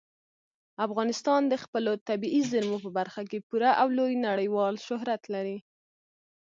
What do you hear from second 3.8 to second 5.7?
او لوی نړیوال شهرت لري.